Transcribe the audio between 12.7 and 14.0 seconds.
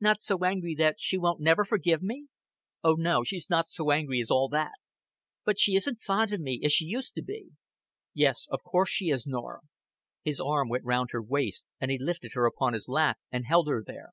his lap, and held her